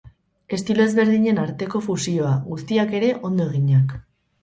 Estilo 0.55 0.83
ezberdinen 0.91 1.43
arteko 1.43 1.83
fusioa, 1.89 2.35
guztiak 2.51 2.99
ere 3.03 3.15
ondo 3.33 3.51
eginak. 3.51 3.99